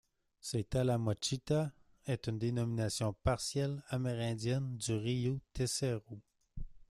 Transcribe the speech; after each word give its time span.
Ctalamochita 0.41 1.71
est 2.07 2.25
une 2.25 2.39
dénomination 2.39 3.13
partiellement 3.21 3.83
amérindienne 3.89 4.75
du 4.77 4.93
Río 4.93 5.39
Tercero. 5.53 6.19